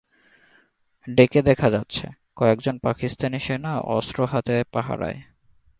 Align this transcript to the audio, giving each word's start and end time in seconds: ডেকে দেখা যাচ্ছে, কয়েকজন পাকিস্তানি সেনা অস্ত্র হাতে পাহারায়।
ডেকে 1.07 1.41
দেখা 1.41 1.67
যাচ্ছে, 1.69 2.05
কয়েকজন 2.35 2.75
পাকিস্তানি 2.77 3.39
সেনা 3.39 3.71
অস্ত্র 3.89 4.19
হাতে 4.25 4.55
পাহারায়। 4.71 5.19